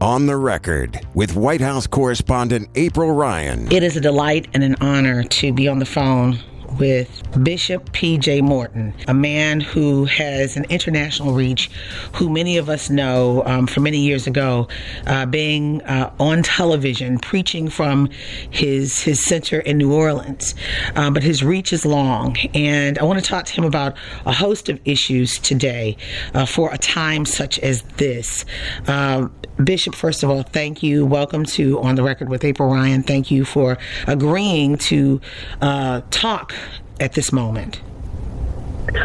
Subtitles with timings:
[0.00, 3.70] On the record with White House correspondent April Ryan.
[3.70, 6.38] It is a delight and an honor to be on the phone
[6.78, 8.40] with Bishop P.J.
[8.42, 11.70] Morton, a man who has an international reach,
[12.14, 14.68] who many of us know um, from many years ago,
[15.06, 18.08] uh, being uh, on television preaching from
[18.50, 20.54] his his center in New Orleans.
[20.96, 23.96] Um, but his reach is long, and I want to talk to him about
[24.26, 25.96] a host of issues today
[26.34, 28.44] uh, for a time such as this.
[28.86, 29.32] Um,
[29.62, 31.04] Bishop, first of all, thank you.
[31.04, 33.02] Welcome to On the Record with April Ryan.
[33.02, 35.20] Thank you for agreeing to
[35.60, 36.54] uh, talk
[37.00, 37.80] at this moment.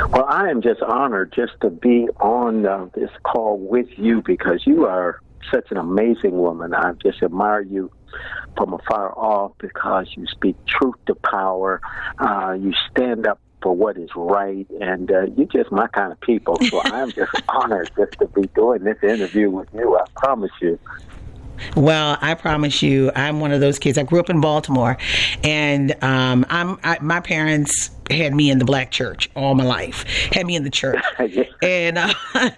[0.10, 4.64] Well, I am just honored just to be on uh, this call with you because
[4.66, 5.20] you are
[5.52, 6.74] such an amazing woman.
[6.74, 7.92] I just admire you
[8.58, 11.82] from afar off because you speak truth to power.
[12.18, 16.20] Uh, you stand up for what is right, and uh, you're just my kind of
[16.22, 16.60] people.
[16.70, 19.98] So I'm just honored just to be doing this interview with you.
[19.98, 20.80] I promise you.
[21.76, 23.98] Well, I promise you, I'm one of those kids.
[23.98, 24.98] I grew up in Baltimore,
[25.44, 30.04] and um, I'm I, my parents had me in the black church all my life,
[30.32, 31.04] had me in the church,
[31.62, 32.50] and uh,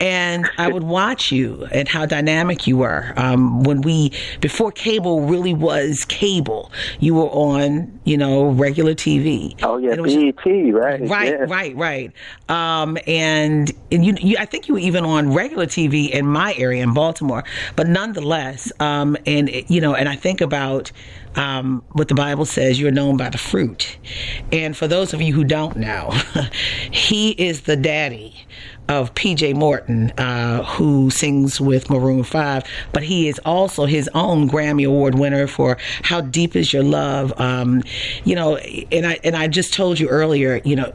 [0.00, 3.12] and I would watch you and how dynamic you were.
[3.16, 9.56] Um, when we before cable really was cable, you were on you know regular TV.
[9.62, 11.08] Oh yeah, BET, right?
[11.08, 11.48] Right, yes.
[11.48, 12.12] right, right.
[12.48, 16.54] Um, and and you, you, I think you were even on regular TV in my
[16.54, 17.44] area in Baltimore,
[17.76, 20.92] but nonetheless, um, and you know, and I think about
[21.36, 23.96] um, what the Bible says, you're known by the fruit.
[24.52, 26.12] And for those of you who don't know,
[26.92, 28.46] he is the daddy
[28.88, 34.48] of PJ Morton, uh, who sings with Maroon 5, but he is also his own
[34.48, 37.38] Grammy Award winner for How Deep Is Your Love.
[37.40, 37.82] Um,
[38.24, 40.92] you know, and I, and I just told you earlier, you know,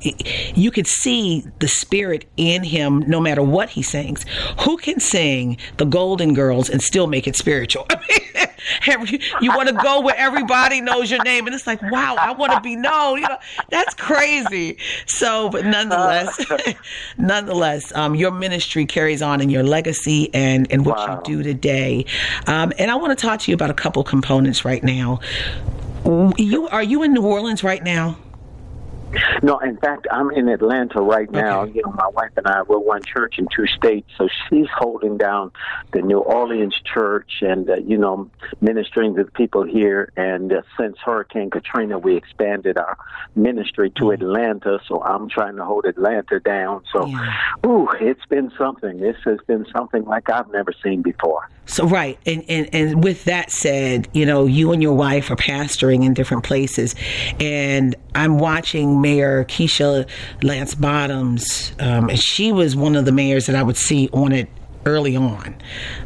[0.56, 4.26] you could see the spirit in him no matter what he sings.
[4.62, 7.88] Who can sing the Golden Girls and still make it spiritual?
[8.88, 12.32] Every, you want to go where everybody knows your name, and it's like, wow, I
[12.34, 13.20] want to be known.
[13.20, 13.38] You know,
[13.70, 14.78] that's crazy.
[15.08, 16.46] So, but nonetheless,
[17.18, 21.22] nonetheless, um, your ministry carries on in your legacy and and what Wow.
[21.26, 22.06] you do today.
[22.48, 25.20] Um, and I want to talk to you about a couple components right now.
[26.38, 28.18] You are you in New Orleans right now?
[29.42, 31.64] No, in fact, I'm in Atlanta right now.
[31.64, 31.74] Okay.
[31.75, 35.18] You know, my wife and I we're one church in two states, so she's holding
[35.18, 35.52] down
[35.94, 38.30] the New Orleans church and uh, you know
[38.62, 40.12] ministering to the people here.
[40.16, 42.98] And uh, since Hurricane Katrina, we expanded our
[43.36, 44.80] ministry to Atlanta.
[44.88, 46.84] So I'm trying to hold Atlanta down.
[46.94, 47.34] So, Yeah.
[47.66, 49.00] ooh, it's been something.
[49.00, 51.50] This has been something like I've never seen before.
[51.69, 55.35] So right, and, and and with that said, you know, you and your wife are
[55.35, 56.96] pastoring in different places,
[57.40, 60.09] and I'm watching Mayor Keisha
[60.41, 64.31] Lance Bottoms, um, and she was one of the mayors that I would see on
[64.31, 64.50] it
[64.90, 65.56] early on,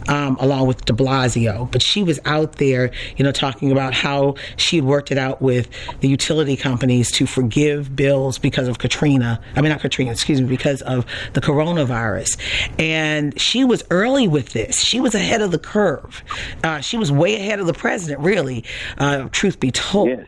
[0.07, 1.71] um, along with De Blasio.
[1.71, 5.41] But she was out there, you know, talking about how she had worked it out
[5.41, 5.69] with
[6.01, 9.41] the utility companies to forgive bills because of Katrina.
[9.55, 12.37] I mean, not Katrina, excuse me, because of the coronavirus.
[12.77, 14.79] And she was early with this.
[14.79, 16.23] She was ahead of the curve.
[16.63, 18.63] Uh, she was way ahead of the president, really,
[18.97, 20.09] uh, truth be told.
[20.09, 20.27] Yes.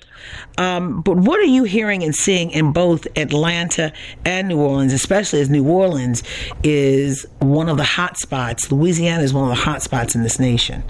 [0.57, 3.91] Um, but what are you hearing and seeing in both Atlanta
[4.23, 6.23] and New Orleans, especially as New Orleans
[6.63, 8.44] is one of the hot spots?
[8.71, 10.83] Louisiana is one of the hot spots in this nation.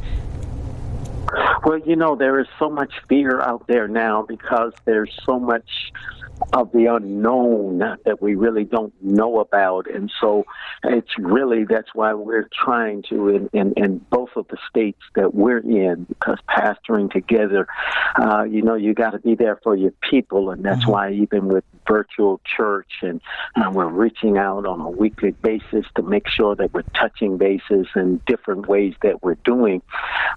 [1.66, 5.92] Well, you know, there is so much fear out there now because there's so much
[6.54, 9.90] of the unknown that we really don't know about.
[9.90, 10.46] And so
[10.84, 15.34] it's really, that's why we're trying to, in, in, in both of the states that
[15.34, 17.68] we're in, because pastoring together,
[18.22, 20.52] uh, you know, you got to be there for your people.
[20.52, 23.22] And that's why even with virtual church and
[23.56, 27.88] uh, we're reaching out on a weekly basis to make sure that we're touching bases
[27.96, 29.82] in different ways that we're doing.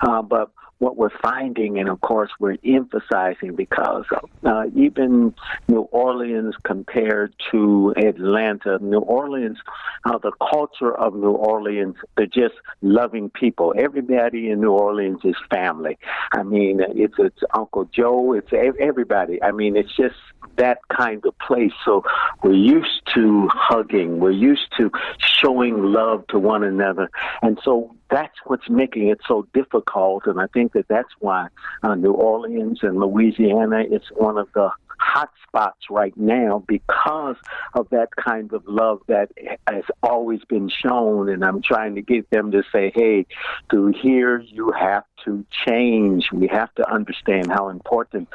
[0.01, 4.05] Uh, but what we're finding, and of course we're emphasizing because
[4.45, 5.35] uh, even
[5.67, 9.59] New Orleans compared to Atlanta, New Orleans,
[10.05, 13.75] uh, the culture of New Orleans, they're just loving people.
[13.77, 15.99] Everybody in New Orleans is family.
[16.33, 19.43] I mean, it's it's Uncle Joe, it's everybody.
[19.43, 20.17] I mean, it's just
[20.57, 21.73] that kind of place.
[21.85, 22.05] So
[22.43, 27.11] we're used to hugging, we're used to showing love to one another,
[27.43, 30.27] and so that's what's making it so difficult.
[30.27, 31.49] And I think that that's why
[31.83, 34.71] uh, New Orleans and Louisiana is one of the
[35.01, 37.37] hot spots right now because
[37.75, 39.31] of that kind of love that
[39.69, 41.29] has always been shown.
[41.29, 43.27] And I'm trying to get them to say, hey,
[43.71, 46.31] to here you have to change.
[46.33, 48.29] We have to understand how important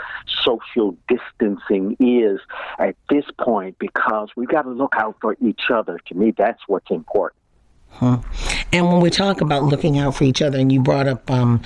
[0.44, 2.40] social distancing is
[2.80, 6.00] at this point because we've got to look out for each other.
[6.08, 7.43] To me, that's what's important.
[8.02, 11.62] And when we talk about looking out for each other, and you brought up um,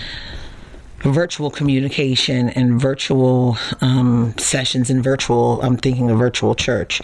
[1.00, 7.02] virtual communication and virtual um, sessions and virtual, I'm thinking of virtual church.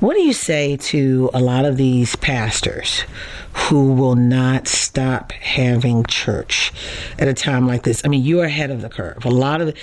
[0.00, 3.04] What do you say to a lot of these pastors
[3.52, 6.72] who will not stop having church
[7.18, 8.02] at a time like this?
[8.04, 9.24] I mean, you're ahead of the curve.
[9.24, 9.76] A lot of,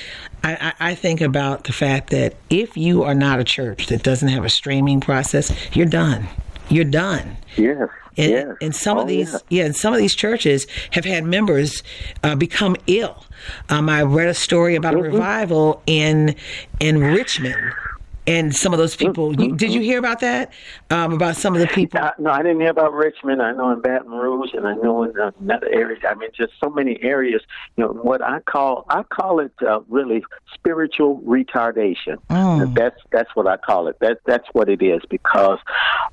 [0.44, 4.30] I, I think about the fact that if you are not a church that doesn't
[4.30, 6.28] have a streaming process, you're done.
[6.68, 7.38] You're done.
[7.58, 7.90] Yes.
[8.18, 8.48] And, yes.
[8.62, 9.40] and some oh, of these, yeah.
[9.50, 11.82] yeah, and some of these churches have had members
[12.24, 13.24] uh, become ill.
[13.70, 15.06] Um, I read a story about Mm-hmm.
[15.06, 16.36] a revival in
[16.80, 17.72] in Richmond,
[18.38, 19.40] and some of those people.
[19.40, 20.54] You, did you hear about that?
[20.90, 22.00] Um, about some of the people.
[22.00, 23.42] Uh, no, I didn't hear about Richmond.
[23.42, 25.98] I know in Baton Rouge, and I know in uh, another area.
[26.10, 27.42] I mean, just so many areas.
[27.76, 30.24] You know, what I call I call it uh, really
[30.54, 32.18] spiritual retardation.
[32.30, 32.74] Mm.
[32.74, 33.98] That's that's what I call it.
[34.00, 35.60] That that's what it is because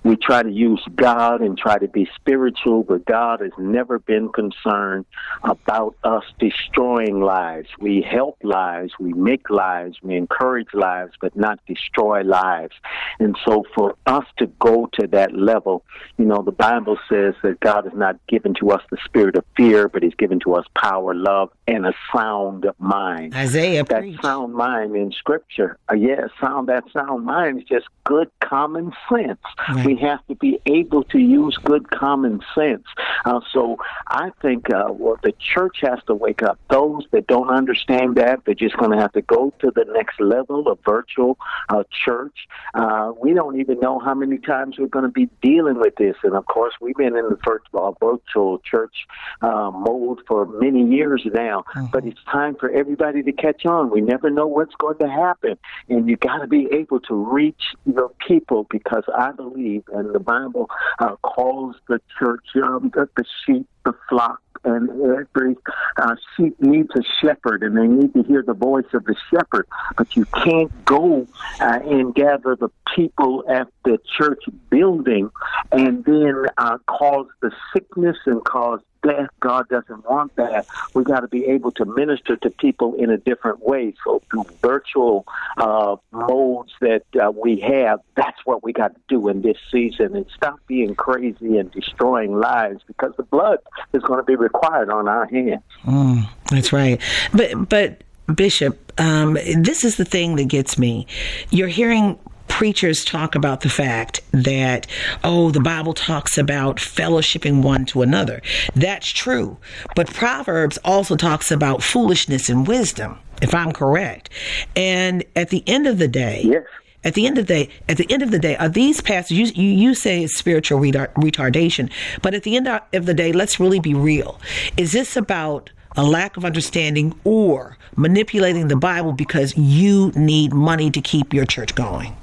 [0.02, 4.30] we try to use God and try to be spiritual, but God has never been
[4.30, 5.04] concerned
[5.44, 7.68] about us destroying lives.
[7.78, 12.74] We help lives, we make lives, we encourage lives, but not destroy lives.
[13.18, 15.84] And so for us to go to that level,
[16.16, 19.44] you know, the Bible says that God has not given to us the spirit of
[19.56, 23.34] fear, but He's given to us power, love, and a sound mind.
[23.34, 24.22] Isaiah That preached.
[24.22, 29.38] sound mind in Scripture, uh, yeah, sound that sound mind is just good common sense.
[29.68, 29.86] Right.
[29.86, 32.84] We have to be able to use good common sense.
[33.24, 33.76] Uh, so
[34.08, 36.58] I think uh, well, the church has to wake up.
[36.70, 40.20] Those that don't understand that, they're just going to have to go to the next
[40.20, 41.36] level of virtual
[41.68, 42.34] uh, church.
[42.74, 46.16] Uh, we don't even know how many times we're going to be dealing with this.
[46.22, 48.94] And of course, we've been in the first, uh, virtual church
[49.42, 51.64] uh, mode for many years now.
[51.92, 53.90] But it's time for everybody to catch on.
[53.90, 55.58] We never know what's going to happen.
[55.88, 60.20] And you got to be able to reach your people because I believe, and the
[60.20, 60.68] Bible
[60.98, 65.56] uh, calls the church um, the, the sheep, the flock, and every
[65.96, 69.66] uh, sheep needs a shepherd, and they need to hear the voice of the shepherd.
[69.96, 71.26] But you can't go
[71.60, 75.30] uh, and gather the people at the church building
[75.72, 79.28] and then uh, cause the sickness and cause death.
[79.40, 80.66] God doesn't want that.
[80.94, 83.94] We got to be able to minister to people in a different way.
[84.04, 89.28] So through virtual uh, modes that uh, we have, that's what we got to do
[89.28, 93.58] in this season, and stop being crazy and destroying lives because the blood
[93.92, 95.62] is going to be required on our hands.
[95.84, 97.00] Mm, that's right.
[97.32, 98.02] But but
[98.34, 101.06] Bishop, um, this is the thing that gets me.
[101.50, 102.18] You're hearing
[102.48, 104.86] preachers talk about the fact that
[105.22, 108.42] oh the bible talks about fellowshipping one to another
[108.74, 109.56] that's true
[109.94, 114.30] but proverbs also talks about foolishness and wisdom if i'm correct
[114.74, 116.64] and at the end of the day Yes.
[117.04, 119.38] at the end of the day, at the end of the day, are these pastors?
[119.38, 121.90] You you, you say it's spiritual retard, retardation,
[122.22, 124.40] but at the end of the day, let's really be real.
[124.76, 130.90] Is this about a lack of understanding or manipulating the Bible because you need money
[130.90, 132.16] to keep your church going?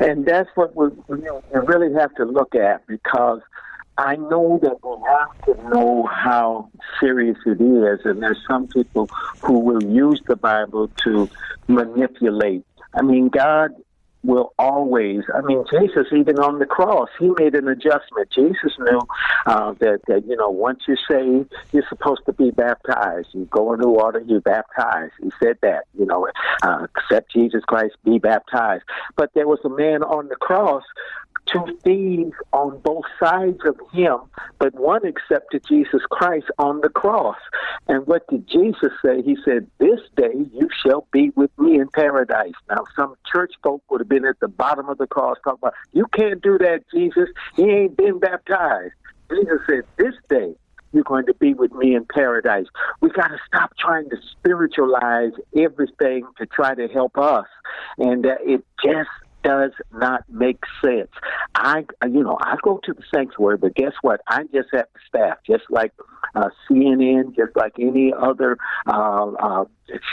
[0.00, 1.18] And that's what we, we
[1.52, 3.40] really have to look at because
[3.96, 6.70] I know that we have to know how
[7.00, 9.08] serious it is, and there's some people
[9.42, 11.28] who will use the Bible to
[11.68, 12.64] manipulate.
[12.92, 13.70] I mean, God
[14.24, 15.22] will always.
[15.34, 18.30] I mean, Jesus, even on the cross, he made an adjustment.
[18.34, 19.00] Jesus knew
[19.46, 23.28] uh, that, that you know once you're saved, you're supposed to be baptized.
[23.32, 25.10] You go into water, you baptize.
[25.22, 25.84] He said that.
[25.98, 26.28] You know,
[26.62, 28.84] uh, accept Jesus Christ, be baptized.
[29.16, 30.84] But there was a man on the cross
[31.52, 34.18] two thieves on both sides of him,
[34.58, 37.38] but one accepted Jesus Christ on the cross.
[37.88, 39.22] And what did Jesus say?
[39.22, 42.54] He said, This day you shall be with me in paradise.
[42.68, 45.74] Now, some church folk would have been at the bottom of the cross talking about,
[45.92, 47.28] You can't do that, Jesus.
[47.56, 48.94] He ain't been baptized.
[49.30, 50.54] Jesus said, This day
[50.94, 52.66] you're going to be with me in paradise.
[53.00, 57.46] We got to stop trying to spiritualize everything to try to help us.
[57.98, 59.10] And uh, it just
[59.44, 61.10] does not make sense.
[61.54, 64.22] I, you know, I go to the sanctuary, but guess what?
[64.26, 65.92] I just have the staff, just like
[66.34, 69.64] uh, CNN, just like any other uh, uh,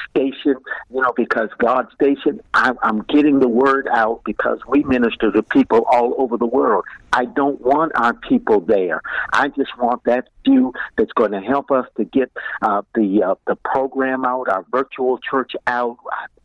[0.09, 0.55] station,
[0.93, 5.41] you know, because God's station, I'm, I'm getting the word out because we minister to
[5.41, 6.85] people all over the world.
[7.13, 9.01] I don't want our people there.
[9.33, 13.35] I just want that few that's going to help us to get uh, the uh,
[13.47, 15.97] the program out, our virtual church out,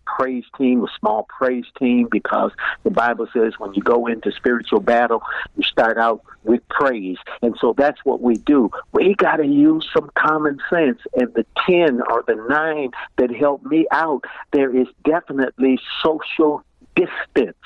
[0.07, 2.53] praise team, a small praise team, because
[2.85, 5.23] the Bible says when you go into spiritual battle,
[5.57, 7.19] you start out with praise.
[7.43, 8.71] And so that's what we do.
[8.93, 11.01] We got to use some common sense.
[11.15, 16.63] And the 10 or the 9 that help me out, there is definitely social
[16.95, 17.57] distance.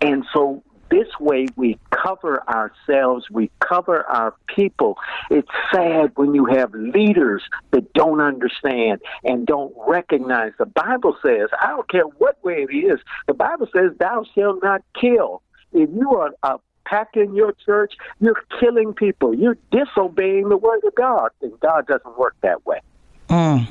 [0.00, 4.96] And so this way we cover ourselves, we cover our people.
[5.30, 10.52] It's sad when you have leaders that don't understand and don't recognize.
[10.58, 14.62] The Bible says, I don't care what way it is, the Bible says, Thou shalt
[14.62, 15.42] not kill.
[15.72, 19.34] If you are a packing your church, you're killing people.
[19.34, 22.80] You're disobeying the word of God, and God doesn't work that way.
[23.28, 23.66] Mm.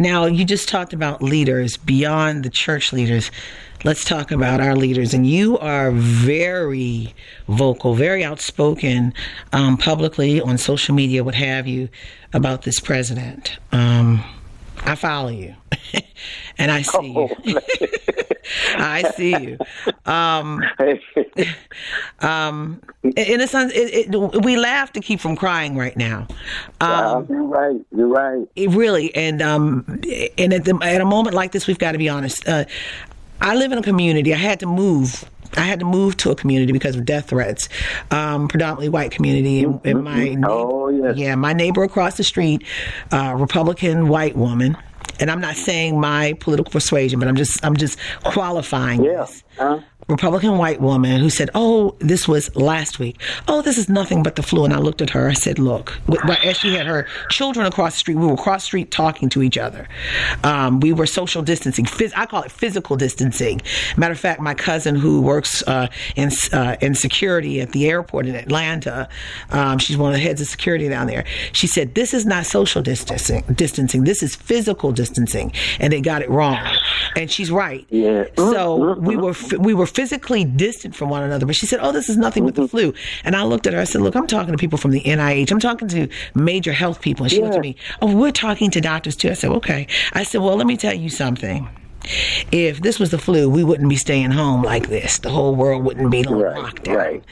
[0.00, 3.30] Now, you just talked about leaders beyond the church leaders.
[3.84, 5.12] Let's talk about our leaders.
[5.12, 7.14] And you are very
[7.48, 9.12] vocal, very outspoken
[9.52, 11.90] um, publicly on social media, what have you,
[12.32, 13.58] about this president.
[13.72, 14.24] Um,
[14.84, 15.54] I follow you,
[16.56, 17.60] and I see you.
[18.76, 19.58] I see you.
[20.06, 20.62] Um,
[22.20, 26.26] um, in a sense, it, it, we laugh to keep from crying right now.
[26.80, 27.80] Um, you're right.
[27.94, 28.48] You're right.
[28.56, 29.84] really, and um,
[30.38, 32.46] and at, the, at a moment like this, we've got to be honest.
[32.48, 32.64] Uh,
[33.40, 34.34] I live in a community.
[34.34, 35.24] I had to move
[35.56, 37.68] I had to move to a community because of death threats,
[38.10, 39.64] um, predominantly white community.
[39.64, 41.16] And, and my oh yes.
[41.16, 42.62] yeah, my neighbor across the street,
[43.10, 44.76] uh, Republican white woman,
[45.20, 49.20] and I'm not saying my political persuasion, but I'm just I'm just qualifying yeah.
[49.20, 49.44] this.
[49.58, 49.80] Uh-huh.
[50.08, 53.20] Republican white woman who said, "Oh, this was last week.
[53.46, 55.28] Oh, this is nothing but the flu." And I looked at her.
[55.28, 56.00] I said, "Look."
[56.44, 59.42] As she had her children across the street, we were across the street talking to
[59.42, 59.88] each other.
[60.42, 61.84] Um, we were social distancing.
[61.84, 63.60] Phys- I call it physical distancing.
[63.96, 68.26] Matter of fact, my cousin who works uh, in uh, in security at the airport
[68.26, 69.08] in Atlanta,
[69.50, 71.24] um, she's one of the heads of security down there.
[71.52, 73.44] She said, "This is not social distancing.
[73.54, 74.04] Distancing.
[74.04, 76.58] This is physical distancing," and they got it wrong.
[77.16, 77.86] And she's right.
[77.90, 78.24] Yeah.
[78.36, 81.44] So we were we were physically distant from one another.
[81.44, 82.70] But she said, "Oh, this is nothing but the mm-hmm.
[82.70, 83.80] flu." And I looked at her.
[83.80, 85.52] I said, "Look, I'm talking to people from the NIH.
[85.52, 87.44] I'm talking to major health people." And she yeah.
[87.44, 87.76] looked at me.
[88.00, 89.28] Oh, we're talking to doctors too.
[89.28, 91.68] I said, "Okay." I said, "Well, let me tell you something."
[92.50, 95.18] If this was the flu, we wouldn't be staying home like this.
[95.18, 96.96] The whole world wouldn't be right, lockdown.
[96.96, 97.24] Right.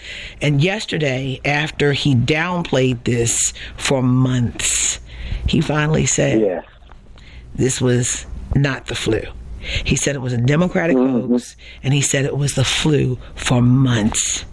[0.43, 5.01] And yesterday, after he downplayed this for months,
[5.47, 6.65] he finally said, yes.
[7.55, 9.23] "This was not the flu."
[9.61, 11.33] He said it was a Democratic mm-hmm.
[11.33, 14.45] hoax, and he said it was the flu for months.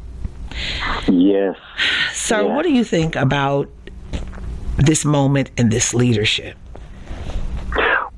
[1.07, 1.57] Yes.
[2.13, 2.55] Sir, yes.
[2.55, 3.69] what do you think about
[4.77, 6.57] this moment and this leadership?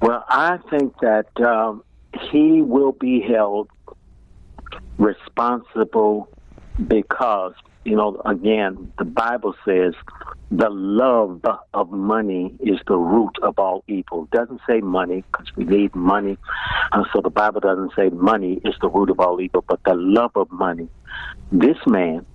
[0.01, 1.83] Well, I think that um,
[2.31, 3.69] he will be held
[4.97, 6.29] responsible
[6.87, 7.53] because,
[7.87, 9.93] you know, again, the Bible says
[10.51, 11.41] the love
[11.73, 14.25] of money is the root of all evil.
[14.25, 16.37] It doesn't say money because we need money.
[16.91, 19.93] Uh, so the Bible doesn't say money is the root of all evil, but the
[19.93, 20.89] love of money.
[21.49, 22.25] This man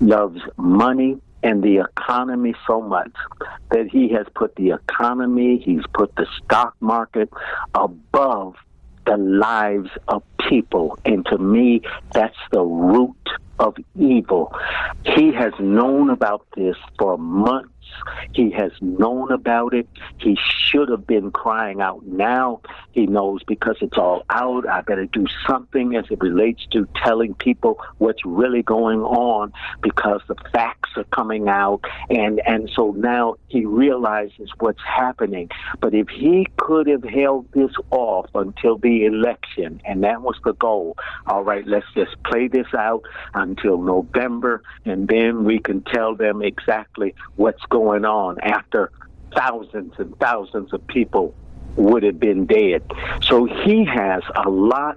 [0.00, 3.12] loves money and the economy so much
[3.70, 7.30] that he has put the economy, he's put the stock market
[7.74, 8.54] above
[9.06, 10.98] the lives of people.
[11.04, 11.82] And to me,
[12.12, 13.16] that's the root
[13.58, 14.54] of evil.
[15.04, 17.70] He has known about this for months
[18.32, 19.88] he has known about it.
[20.18, 22.04] He should have been crying out.
[22.04, 22.60] Now
[22.92, 24.68] he knows because it's all out.
[24.68, 30.20] I better do something as it relates to telling people what's really going on because
[30.26, 31.82] the facts are coming out.
[32.10, 35.50] And, and so now he realizes what's happening.
[35.80, 40.54] But if he could have held this off until the election, and that was the
[40.54, 40.96] goal,
[41.26, 43.02] all right, let's just play this out
[43.44, 48.90] until November, and then we can tell them exactly what's going on after
[49.34, 51.34] thousands and thousands of people
[51.76, 52.82] would have been dead.
[53.22, 54.96] So he has a lot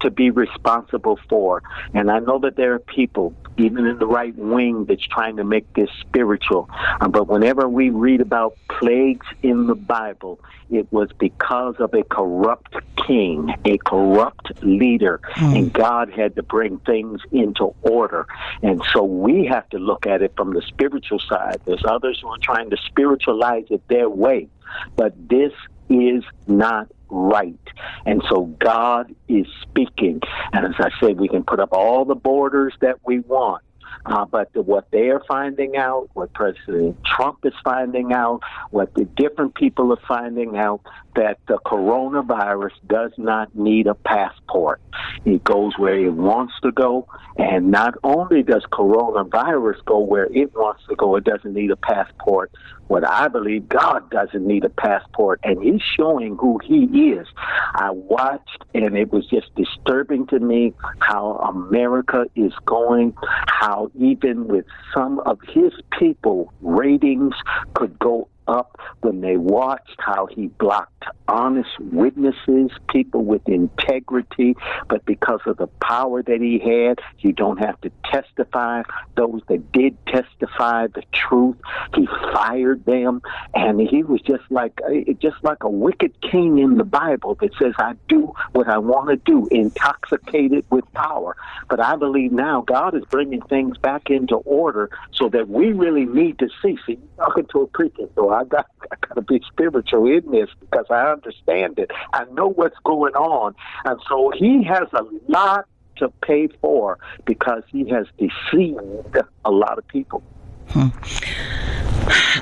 [0.00, 1.62] to be responsible for.
[1.94, 5.44] And I know that there are people, even in the right wing, that's trying to
[5.44, 6.68] make this spiritual.
[7.00, 10.40] Uh, but whenever we read about plagues in the Bible,
[10.70, 12.74] it was because of a corrupt
[13.06, 15.56] king, a corrupt leader, mm.
[15.56, 18.26] and God had to bring things into order.
[18.62, 21.60] And so we have to look at it from the spiritual side.
[21.64, 24.48] There's others who are trying to spiritualize it their way.
[24.96, 25.52] But this
[25.88, 27.58] is not right.
[28.06, 30.20] And so God is speaking.
[30.52, 33.62] And as I said, we can put up all the borders that we want.
[34.06, 38.40] Uh, but the, what they're finding out, what President Trump is finding out,
[38.70, 40.80] what the different people are finding out,
[41.14, 44.80] that the coronavirus does not need a passport.
[45.24, 50.54] It goes where it wants to go, and not only does coronavirus go where it
[50.54, 52.52] wants to go, it doesn't need a passport.
[52.88, 57.26] What I believe, God doesn't need a passport, and He's showing who He is.
[57.74, 63.14] I watched, and it was just disturbing to me how America is going,
[63.46, 64.64] how even with
[64.94, 67.34] some of His people, ratings
[67.74, 74.56] could go up when they watched how he blocked honest witnesses, people with integrity,
[74.88, 78.82] but because of the power that he had, you don't have to testify.
[79.14, 81.56] Those that did testify the truth,
[81.94, 83.22] he fired them,
[83.54, 87.50] and he was just like eh, just like a wicked king in the Bible that
[87.60, 91.36] says, "I do what I want to do," intoxicated with power.
[91.68, 96.06] But I believe now God is bringing things back into order so that we really
[96.06, 96.78] need to see.
[96.86, 100.48] See, talking to a preacher, so I got I got to be spiritual in this
[100.60, 101.90] because I understand it.
[102.12, 103.54] I know what's going on,
[103.84, 105.66] and so he has a lot
[105.96, 110.22] to pay for because he has deceived a lot of people.
[110.68, 110.88] Hmm.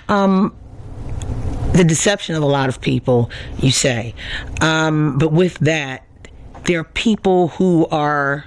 [0.09, 0.57] Um,
[1.73, 4.15] the deception of a lot of people, you say,
[4.61, 6.05] um, but with that,
[6.65, 8.47] there are people who are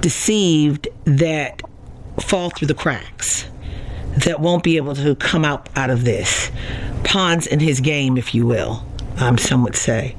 [0.00, 1.62] deceived that
[2.20, 3.46] fall through the cracks
[4.16, 6.50] that won't be able to come out out of this.
[7.04, 8.84] Pawns in his game, if you will,
[9.18, 10.16] um, some would say,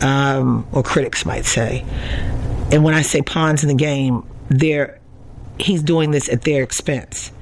[0.00, 1.84] um, or critics might say.
[2.72, 5.00] And when I say pawns in the game, they're
[5.58, 7.32] he's doing this at their expense.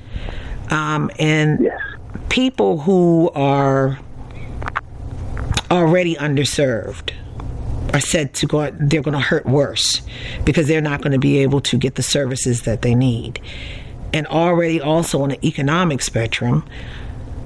[0.71, 1.81] Um, and yes.
[2.29, 3.99] people who are
[5.71, 7.13] already underserved
[7.95, 10.03] are said to go they're going to hurt worse
[10.45, 13.41] because they're not going to be able to get the services that they need
[14.13, 16.65] and already also on the economic spectrum.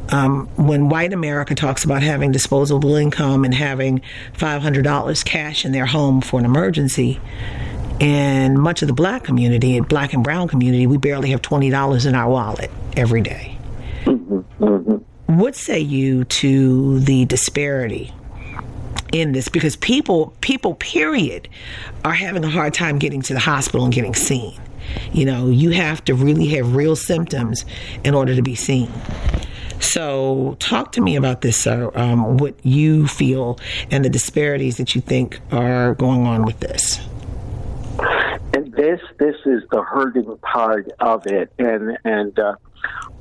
[0.09, 4.03] Um, when white America talks about having disposable income and having
[4.35, 7.21] $500 cash in their home for an emergency,
[8.01, 12.15] and much of the black community, black and brown community, we barely have $20 in
[12.15, 13.57] our wallet every day.
[14.05, 14.65] Mm-hmm.
[14.65, 15.39] Mm-hmm.
[15.39, 18.13] What say you to the disparity
[19.13, 19.49] in this?
[19.49, 21.49] Because people, people, period,
[22.05, 24.61] are having a hard time getting to the hospital and getting seen.
[25.13, 27.65] You know, you have to really have real symptoms
[28.05, 28.91] in order to be seen.
[29.81, 31.91] So, talk to me about this, sir.
[31.95, 33.59] Um, what you feel
[33.91, 37.01] and the disparities that you think are going on with this.
[38.63, 42.55] And this, this is the hurting part of it, and and uh,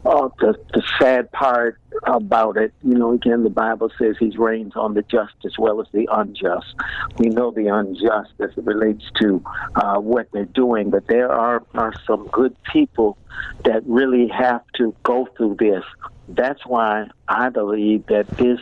[0.04, 4.74] Oh, the, the sad part about it, you know, again, the Bible says he rains
[4.76, 6.74] on the just as well as the unjust.
[7.20, 9.44] We know the unjust as it relates to
[9.76, 13.20] uh, what they're doing, but there are, are some good people
[13.64, 15.84] that really have to go through this.
[16.28, 18.60] That's why I believe that this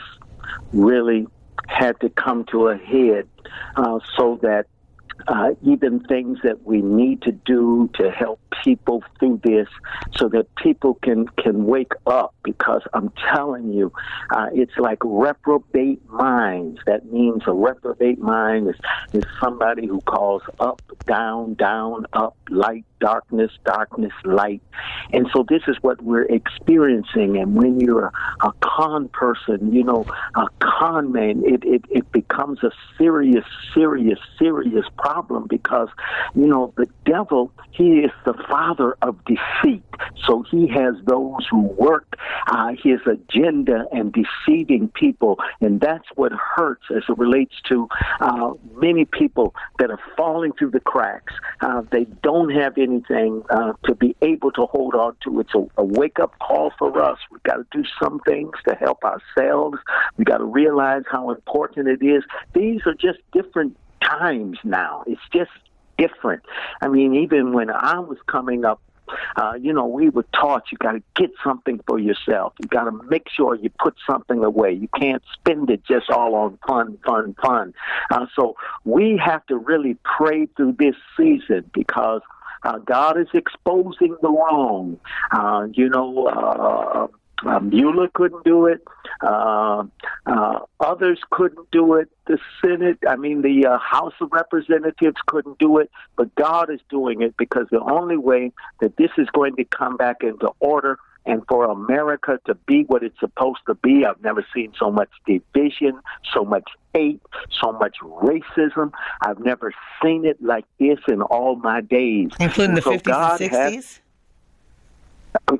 [0.73, 1.25] really
[1.67, 3.29] had to come to a head
[3.77, 4.67] uh, so that
[5.27, 9.67] uh, even things that we need to do to help people through this
[10.15, 13.91] so that people can, can wake up because I'm telling you,
[14.31, 16.79] uh, it's like reprobate minds.
[16.85, 18.75] That means a reprobate mind is,
[19.13, 24.61] is somebody who calls up, down, down, up, light, darkness, darkness, light.
[25.11, 27.37] And so this is what we're experiencing.
[27.37, 32.63] And when you're a, con person, you know, a con man, it, it, it becomes
[32.63, 35.89] a serious, serious, serious problem because,
[36.35, 39.83] you know, the devil, he is the father of defeat.
[40.25, 42.15] So he has those who work
[42.47, 45.39] uh, his agenda and deceiving people.
[45.61, 47.87] And that's what hurts as it relates to
[48.19, 51.33] uh, many people that are falling through the cracks.
[51.61, 55.39] Uh, they don't have anything uh, to be able to hold on to.
[55.39, 57.17] It's a, a wake up call for us.
[57.31, 59.77] We've got to do some things to help ourselves.
[60.17, 62.23] We've got to realize how important it is.
[62.53, 65.03] These are just different times now.
[65.07, 65.51] It's just
[65.97, 66.43] different.
[66.81, 68.81] I mean, even when I was coming up,
[69.35, 72.53] uh, you know, we were taught you got to get something for yourself.
[72.61, 74.73] You got to make sure you put something away.
[74.73, 77.73] You can't spend it just all on fun, fun, fun.
[78.11, 82.21] Uh, so we have to really pray through this season because
[82.85, 84.99] God is exposing the wrong.
[85.31, 87.07] Uh, you know, uh,
[87.47, 88.83] uh, Mueller couldn't do it.
[89.21, 89.83] Uh,
[90.25, 92.09] uh, others couldn't do it.
[92.27, 95.89] The Senate, I mean, the uh, House of Representatives couldn't do it.
[96.15, 99.97] But God is doing it because the only way that this is going to come
[99.97, 104.45] back into order and for America to be what it's supposed to be, I've never
[104.53, 105.99] seen so much division,
[106.33, 107.21] so much hate,
[107.61, 108.91] so much racism.
[109.21, 112.31] I've never seen it like this in all my days.
[112.39, 113.75] Including the so 50s God and 60s?
[113.75, 113.99] Has,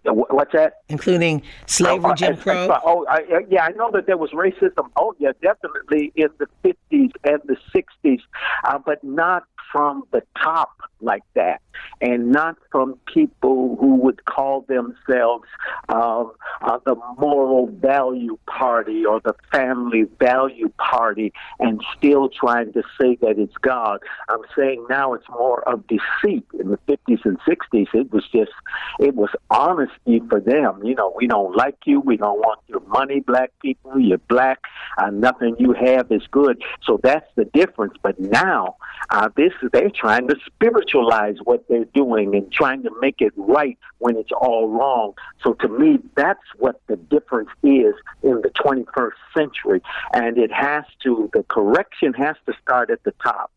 [0.05, 0.81] What's that?
[0.89, 2.75] Including slavery, oh, Jim Crow.
[2.83, 4.89] Oh, I, yeah, I know that there was racism.
[4.95, 8.19] Oh, yeah, definitely in the fifties and the sixties,
[8.63, 11.61] uh, but not from the top like that,
[12.01, 15.45] and not from people who would call themselves
[15.89, 16.23] uh,
[16.61, 23.17] uh, the moral value party or the family value party, and still trying to say
[23.21, 23.99] that it's God.
[24.29, 26.45] I'm saying now it's more of deceit.
[26.59, 28.51] In the 50s and 60s, it was just
[28.99, 30.83] it was honesty for them.
[30.83, 31.99] You know, we don't like you.
[31.99, 33.99] We don't want your money, black people.
[33.99, 34.59] You're black.
[34.97, 36.61] Uh, nothing you have is good.
[36.83, 37.95] So that's the difference.
[38.01, 38.77] But now,
[39.09, 43.77] uh, this they're trying to spiritualize what they're doing and trying to make it right
[43.99, 45.13] when it's all wrong.
[45.43, 49.81] So to me, that's what the difference is in the 21st century.
[50.13, 53.51] And it has to, the correction has to start at the top.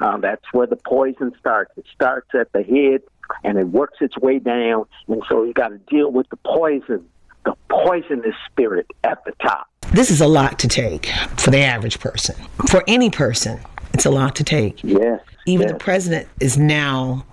[0.00, 1.72] Um, that's where the poison starts.
[1.76, 3.02] It starts at the head
[3.44, 4.86] and it works its way down.
[5.08, 7.08] And so you got to deal with the poison,
[7.44, 9.68] the poisonous spirit at the top.
[9.92, 12.36] This is a lot to take for the average person.
[12.68, 13.58] For any person,
[13.94, 14.82] it's a lot to take.
[14.84, 15.20] Yes.
[15.46, 15.72] Even yes.
[15.72, 17.24] the president is now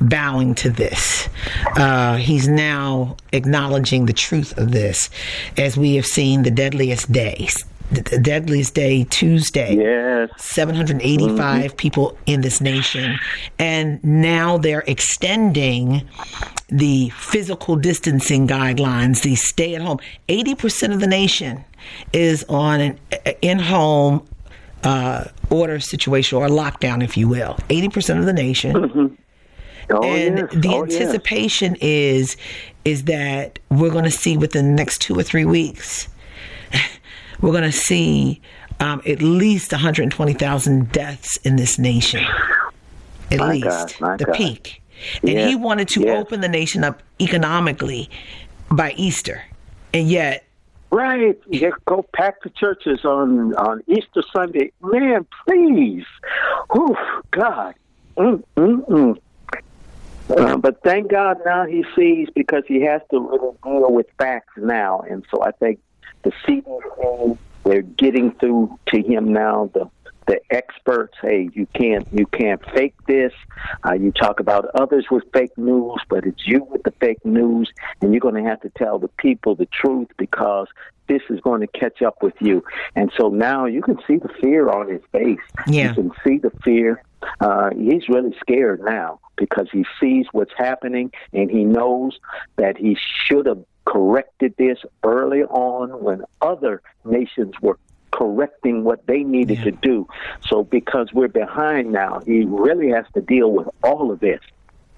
[0.00, 1.28] bowing to this.
[1.76, 5.10] Uh, he's now acknowledging the truth of this,
[5.56, 7.64] as we have seen the deadliest days.
[7.90, 9.76] The deadliest day, Tuesday.
[9.76, 10.30] Yes.
[10.38, 11.76] 785 mm-hmm.
[11.76, 13.16] people in this nation.
[13.60, 16.02] And now they're extending
[16.68, 20.00] the physical distancing guidelines, the stay at home.
[20.28, 21.64] 80% of the nation
[22.12, 22.98] is on an
[23.40, 24.26] in home
[24.82, 27.54] uh, order situation or lockdown, if you will.
[27.68, 28.74] 80% of the nation.
[28.74, 29.14] Mm-hmm.
[29.90, 30.48] Oh, and yes.
[30.52, 31.82] the oh, anticipation yes.
[31.82, 32.36] is
[32.84, 36.08] is that we're going to see within the next two or three weeks,
[37.40, 38.40] we're going to see
[38.78, 42.24] um, at least 120,000 deaths in this nation.
[43.30, 44.36] At my least God, the God.
[44.36, 44.82] peak.
[45.22, 45.48] And yes.
[45.48, 48.08] he wanted to open the nation up economically
[48.70, 49.42] by Easter.
[49.92, 50.46] And yet
[50.90, 51.38] Right.
[51.48, 54.72] You go pack the churches on on Easter Sunday.
[54.80, 56.04] Man, please.
[56.70, 56.96] Oh
[57.32, 57.74] God.
[58.16, 59.20] Mm, mm, mm.
[60.30, 64.54] Uh, but thank God now he sees because he has to really deal with facts
[64.56, 65.00] now.
[65.08, 65.80] And so I think
[66.22, 69.70] the CDC, they're getting through to him now.
[69.72, 69.88] The
[70.26, 73.32] the experts, hey, you can't you can't fake this.
[73.86, 77.70] Uh, you talk about others with fake news, but it's you with the fake news,
[78.00, 80.66] and you're going to have to tell the people the truth because
[81.06, 82.64] this is going to catch up with you.
[82.96, 85.38] And so now you can see the fear on his face.
[85.68, 85.88] Yeah.
[85.88, 87.02] You can see the fear.
[87.40, 92.18] Uh, he's really scared now because he sees what's happening and he knows
[92.56, 97.78] that he should have corrected this early on when other nations were
[98.10, 99.64] correcting what they needed Yeah.
[99.64, 100.08] to do.
[100.40, 104.40] So because we're behind now, he really has to deal with all of this.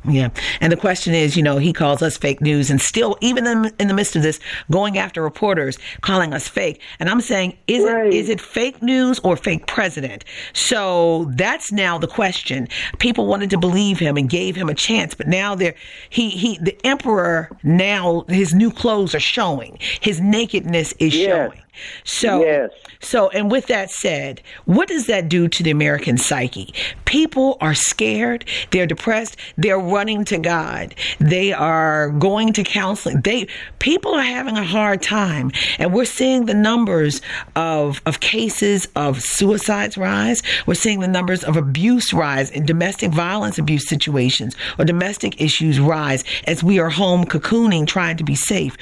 [0.07, 0.29] Yeah.
[0.61, 3.73] And the question is, you know, he calls us fake news and still, even in,
[3.81, 4.39] in the midst of this,
[4.71, 6.81] going after reporters, calling us fake.
[7.01, 8.07] And I'm saying, is Right.
[8.07, 10.25] it is it fake news or fake president?
[10.53, 12.69] So that's now the question.
[12.99, 15.75] People wanted to believe him and gave him a chance, but now they're,
[16.11, 19.79] he, he, the emperor now, his new clothes are showing.
[20.01, 21.27] His nakedness is Yes.
[21.29, 21.63] showing.
[22.05, 22.71] So, Yes.
[23.01, 26.73] so, and with that said, what does that do to the American psyche?
[27.05, 28.45] People are scared.
[28.71, 29.37] They're depressed.
[29.57, 30.95] They're running to God.
[31.19, 33.21] They are going to counseling.
[33.23, 33.47] They,
[33.79, 35.53] people are having a hard time.
[35.79, 37.21] And we're seeing the numbers
[37.57, 40.43] of, of cases of suicides rise.
[40.67, 45.81] We're seeing the numbers of abuse rise in domestic violence abuse situations or domestic issues
[45.81, 48.77] rise as we are home cocooning, trying to be safe.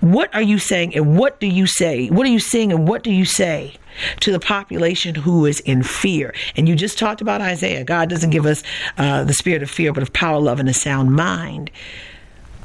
[0.00, 2.08] What are you saying and what do you say?
[2.08, 3.74] What are you seeing and what do you say
[4.20, 6.34] to the population who is in fear?
[6.56, 7.84] And you just talked about Isaiah.
[7.84, 8.62] God doesn't give us
[8.98, 11.70] uh, the spirit of fear, but of power, love, and a sound mind.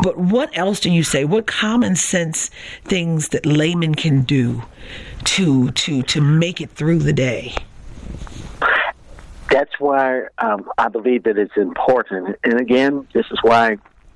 [0.02, 1.26] But what else do you say?
[1.26, 2.50] What common sense
[2.84, 4.64] things that laymen can do
[5.26, 7.54] to to to make it through the day?
[9.50, 12.38] That's why um, I believe that it's important.
[12.44, 13.72] And again, this is why,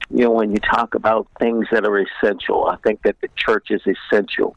[0.10, 3.70] you know, when you talk about things that are essential, I think that the church
[3.70, 4.56] is essential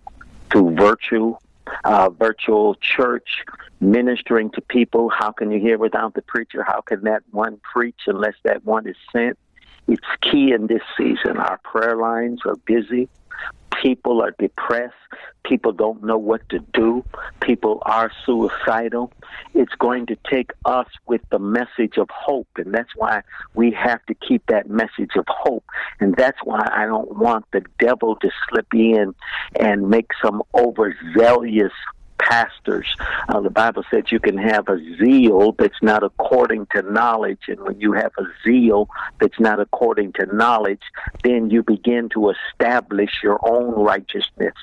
[0.51, 1.37] through virtue,
[1.85, 3.45] uh, virtual church,
[3.81, 5.09] ministering to people.
[5.11, 6.63] How can you hear without the preacher?
[6.63, 9.39] How can that one preach unless that one is sent?
[9.87, 11.39] It's key in this season.
[11.39, 13.09] Our prayer lines are busy.
[13.83, 14.95] People are depressed.
[15.45, 17.05] People don't know what to do.
[17.41, 19.13] People are suicidal.
[19.55, 23.23] It's going to take us with the message of hope, and that's why
[23.55, 25.65] we have to keep that message of hope.
[26.01, 29.15] And that's why I don't want the devil to slip in
[29.59, 31.73] and make some overzealous
[32.29, 32.87] pastors.
[33.29, 37.61] Uh, the Bible says you can have a zeal that's not according to knowledge, and
[37.61, 38.89] when you have a zeal
[39.21, 40.83] that's not according to knowledge,
[41.25, 44.55] then you begin to establish your own righteousness.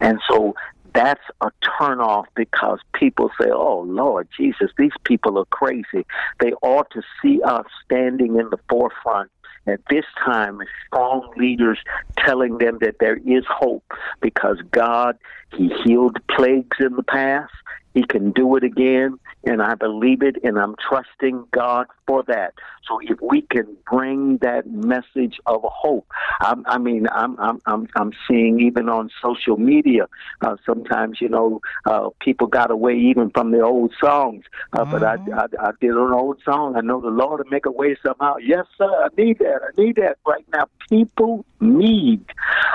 [0.00, 0.54] And so
[0.94, 6.04] that's a turnoff because people say, "Oh Lord Jesus, these people are crazy."
[6.40, 9.30] They ought to see us standing in the forefront
[9.66, 11.78] at this time strong leaders
[12.18, 13.84] telling them that there is hope
[14.20, 15.18] because God,
[15.56, 17.52] He healed plagues in the past.
[17.94, 22.54] He can do it again, and I believe it, and I'm trusting God for that.
[22.88, 26.06] So if we can bring that message of hope,
[26.40, 30.08] I, I mean, I'm I'm I'm I'm seeing even on social media.
[30.40, 34.90] Uh, sometimes you know uh, people got away even from the old songs, uh, mm-hmm.
[34.90, 36.76] but I, I I did an old song.
[36.76, 38.36] I know the Lord will make a way somehow.
[38.36, 38.90] Yes, sir.
[38.90, 39.60] I need that.
[39.62, 40.64] I need that right now.
[40.88, 42.24] People need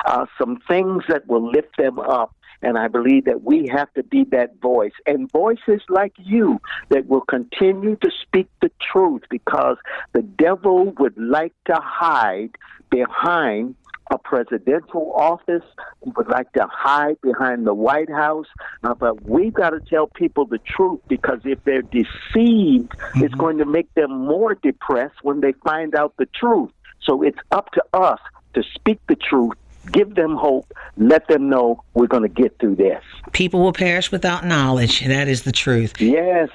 [0.05, 4.03] uh, some things that will lift them up and I believe that we have to
[4.03, 9.77] be that voice and voices like you that will continue to speak the truth because
[10.13, 12.57] the devil would like to hide
[12.89, 13.75] behind
[14.09, 15.63] a presidential office.
[16.03, 18.47] He would like to hide behind the White House.
[18.83, 23.23] Uh, but we've got to tell people the truth because if they're deceived, mm-hmm.
[23.23, 26.71] it's going to make them more depressed when they find out the truth.
[27.01, 28.19] So it's up to us
[28.53, 29.55] to speak the truth
[29.91, 33.03] give them hope, let them know we're going to get through this.
[33.33, 35.05] People will perish without knowledge.
[35.05, 35.99] That is the truth.
[35.99, 36.49] Yes.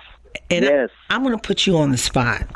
[0.51, 0.91] And yes.
[1.11, 2.47] I, am going to put you on the spot.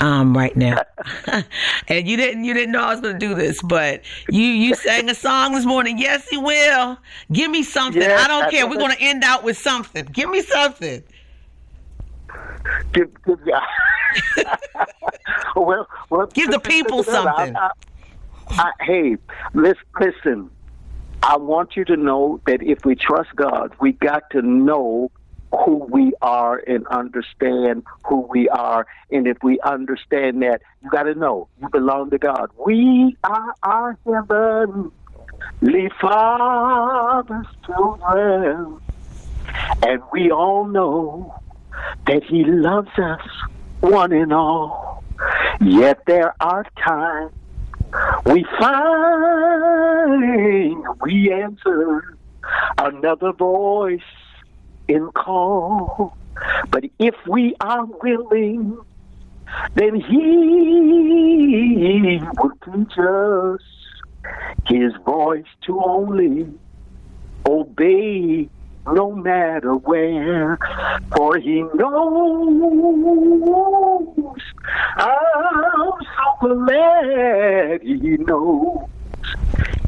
[0.00, 0.80] Um, right now,
[1.88, 4.76] and you didn't you didn't know I was going to do this, but you you
[4.76, 5.98] sang a song this morning.
[5.98, 6.96] Yes, he will.
[7.32, 8.00] Give me something.
[8.00, 8.68] Yes, I don't care.
[8.68, 10.04] We're going to end out with something.
[10.06, 11.02] Give me something.
[12.92, 13.38] Give, give,
[15.56, 17.56] well, well, give the people something.
[17.56, 17.70] I, I,
[18.50, 19.16] I, hey,
[19.54, 20.50] listen, listen.
[21.22, 25.10] I want you to know that if we trust God, we got to know
[25.52, 28.86] who we are and understand who we are.
[29.10, 32.50] And if we understand that, you got to know you belong to God.
[32.64, 34.90] We are our heavenly
[36.00, 38.80] Father's children.
[39.86, 41.34] And we all know
[42.06, 43.26] that He loves us,
[43.80, 45.02] one and all.
[45.60, 47.32] Yet there are times
[48.26, 49.78] we find
[51.00, 52.16] we answer
[52.78, 54.00] another voice
[54.88, 56.16] in call.
[56.70, 58.78] But if we are willing,
[59.74, 60.20] then He
[62.38, 63.62] will teach us
[64.66, 66.46] His voice to only
[67.46, 68.48] obey
[68.92, 70.58] no matter where,
[71.14, 73.07] for he knows.
[76.68, 78.88] Glad he knows.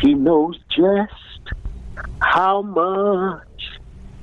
[0.01, 1.12] He knows just
[2.21, 3.81] how much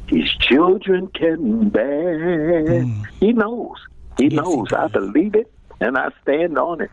[0.08, 2.64] his children can bear.
[2.66, 3.06] Mm.
[3.20, 3.78] He knows.
[4.18, 4.70] He yes, knows.
[4.70, 6.92] He I believe it and I stand on it.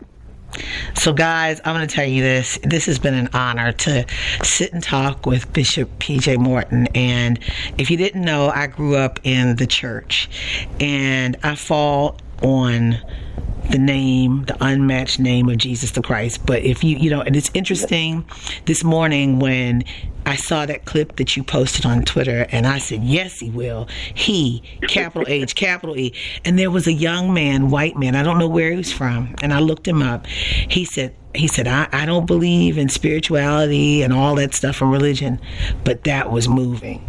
[0.94, 2.58] So, guys, I'm going to tell you this.
[2.62, 4.06] This has been an honor to
[4.42, 6.86] sit and talk with Bishop PJ Morton.
[6.94, 7.40] And
[7.76, 10.28] if you didn't know, I grew up in the church
[10.78, 12.98] and I fall on
[13.70, 16.44] the name, the unmatched name of Jesus the Christ.
[16.44, 18.24] But if you, you know, and it's interesting
[18.66, 19.84] this morning when
[20.26, 23.88] I saw that clip that you posted on Twitter, and I said, Yes, he will.
[24.14, 26.14] He, capital H, capital E.
[26.44, 29.34] And there was a young man, white man, I don't know where he was from,
[29.42, 30.26] and I looked him up.
[30.26, 34.90] He said, he said, I, I don't believe in spirituality and all that stuff and
[34.90, 35.40] religion,
[35.82, 37.06] but that was moving.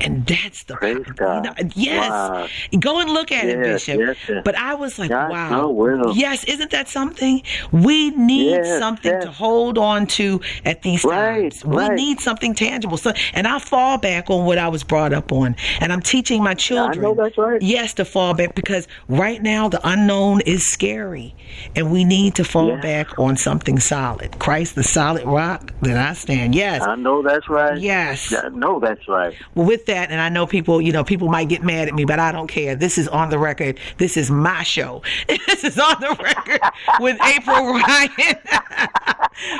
[0.00, 1.44] And that's the Praise God.
[1.44, 2.10] You know, yes.
[2.10, 2.48] Wow.
[2.80, 4.00] Go and look at yes, it, Bishop.
[4.00, 4.42] Yes, yes.
[4.44, 6.12] But I was like, God, wow.
[6.14, 7.42] Yes, isn't that something?
[7.72, 11.64] We need something to hold on to at these right, times.
[11.64, 11.92] We right.
[11.92, 12.96] need something tangible.
[12.96, 15.56] So and I fall back on what I was brought up on.
[15.80, 16.98] And I'm teaching my children.
[16.98, 17.62] I know that's right.
[17.62, 21.34] Yes, to fall back because right now the unknown is scary.
[21.76, 24.38] And we need to fall back on something solid.
[24.38, 26.54] Christ the solid rock that I stand.
[26.54, 26.82] Yes.
[26.82, 27.78] I know that's right.
[27.78, 28.32] Yes.
[28.32, 29.34] I know that's right.
[29.54, 32.18] Well that, and I know people, you know, people might get mad at me, but
[32.18, 32.74] I don't care.
[32.74, 33.78] This is on the record.
[33.98, 35.02] This is my show.
[35.46, 36.60] This is on the record
[37.00, 38.36] with April Ryan,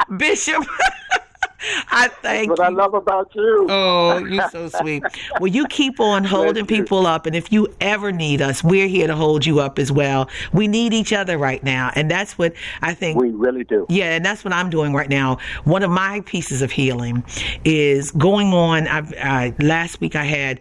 [0.19, 0.65] Bishop.
[1.91, 2.65] I thank what you.
[2.65, 3.67] I love about you.
[3.69, 5.03] Oh, you're so sweet.
[5.41, 9.07] Well, you keep on holding people up, and if you ever need us, we're here
[9.07, 10.29] to hold you up as well.
[10.53, 13.87] We need each other right now, and that's what I think we really do.
[13.89, 15.39] Yeah, and that's what I'm doing right now.
[15.65, 17.25] One of my pieces of healing
[17.65, 18.87] is going on.
[18.87, 20.61] I, last week I had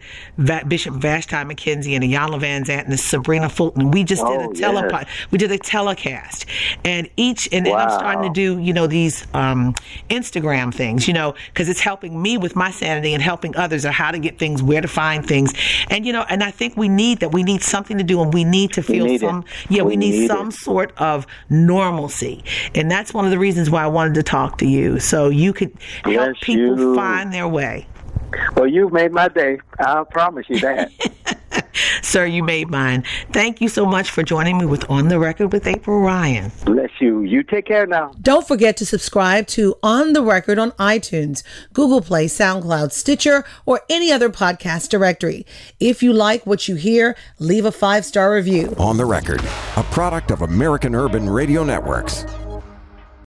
[0.68, 3.90] Bishop Vashti McKenzie and Iyanla Vanzant and Sabrina Fulton.
[3.90, 5.02] We just oh, did a telepod.
[5.02, 5.26] Yes.
[5.30, 6.46] We did a telecast,
[6.84, 7.84] and each and then wow.
[7.84, 9.74] I'm starting to do you know these um,
[10.10, 13.84] Instagram things things, you know, because it's helping me with my sanity and helping others
[13.84, 15.52] or how to get things, where to find things.
[15.90, 17.32] And, you know, and I think we need that.
[17.32, 19.70] We need something to do and we need to feel some, it.
[19.70, 20.54] yeah, we, We need, need some it.
[20.54, 22.44] sort of normalcy.
[22.74, 24.98] And that's one of the reasons why I wanted to talk to you.
[25.00, 25.72] So you could
[26.04, 26.94] help people you.
[26.94, 27.86] find their way.
[28.56, 29.58] Well, you've made my day.
[29.78, 30.90] I promise you that.
[32.02, 33.04] Sir, you made mine.
[33.32, 36.52] Thank you so much for joining me with On the Record with April Ryan.
[36.64, 37.22] Bless you.
[37.22, 38.12] You take care now.
[38.20, 43.80] Don't forget to subscribe to On the Record on iTunes, Google Play, SoundCloud, Stitcher, or
[43.88, 45.46] any other podcast directory.
[45.80, 48.74] If you like what you hear, leave a five star review.
[48.78, 49.42] On the record,
[49.76, 52.24] a product of American Urban Radio Networks.